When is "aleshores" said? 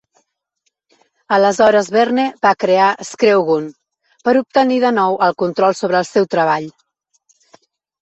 1.37-1.89